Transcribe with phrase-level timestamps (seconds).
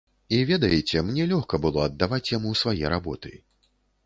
[0.35, 3.37] І, ведаеце, мне лёгка было аддаваць яму свае работы.